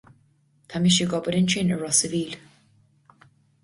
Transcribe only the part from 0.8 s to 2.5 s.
mise ag obair ansin i Ros an Mhíl.